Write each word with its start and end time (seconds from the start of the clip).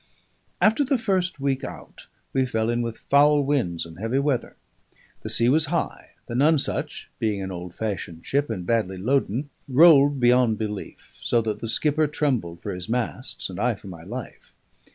After 0.59 0.83
the 0.83 0.97
first 0.97 1.39
week 1.39 1.63
out 1.63 2.07
we 2.33 2.47
fell 2.47 2.71
in 2.71 2.81
with 2.81 2.97
foul 3.11 3.43
winds 3.45 3.85
and 3.85 3.99
heavy 3.99 4.17
weather. 4.17 4.55
The 5.21 5.29
sea 5.29 5.47
was 5.47 5.65
high. 5.65 6.13
The 6.25 6.33
Nonesuch 6.33 7.07
being 7.19 7.39
an 7.39 7.51
old 7.51 7.75
fashioned 7.75 8.25
ship, 8.25 8.49
and 8.49 8.65
badly 8.65 8.97
loaden, 8.97 9.51
rolled 9.67 10.19
beyond 10.19 10.57
belief; 10.57 11.13
so 11.21 11.39
that 11.43 11.59
the 11.59 11.67
skipper 11.67 12.07
trembled 12.07 12.63
for 12.63 12.73
his 12.73 12.89
masts, 12.89 13.47
and 13.47 13.59
I 13.59 13.75
for 13.75 13.89
my 13.89 14.01
life. 14.01 14.55